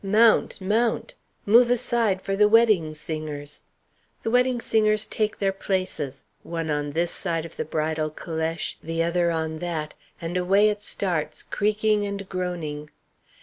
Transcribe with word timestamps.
"Mount! 0.03 0.59
Mount! 0.59 1.13
Move 1.45 1.69
aside 1.69 2.23
for 2.23 2.35
the 2.35 2.47
wedding 2.47 2.95
singers!" 2.95 3.61
The 4.23 4.31
wedding 4.31 4.59
singers 4.59 5.05
take 5.05 5.37
their 5.37 5.51
places, 5.53 6.23
one 6.41 6.71
on 6.71 6.93
this 6.93 7.11
side 7.11 7.43
the 7.55 7.65
bridal 7.65 8.09
calèche, 8.09 8.77
the 8.81 9.03
other 9.03 9.29
on 9.29 9.59
that, 9.59 9.93
and 10.19 10.37
away 10.37 10.69
it 10.69 10.81
starts, 10.81 11.43
creaking 11.43 12.03
and 12.03 12.27
groaning. 12.27 12.89